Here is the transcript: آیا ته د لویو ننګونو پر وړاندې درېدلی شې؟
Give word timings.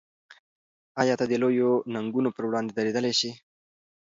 آیا 1.01 1.15
ته 1.19 1.25
د 1.27 1.33
لویو 1.41 1.71
ننګونو 1.93 2.29
پر 2.35 2.43
وړاندې 2.47 2.71
درېدلی 2.73 3.13
شې؟ 3.19 3.31